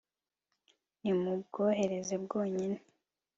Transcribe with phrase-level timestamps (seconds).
[1.01, 2.77] ntimubwohereze bwonyine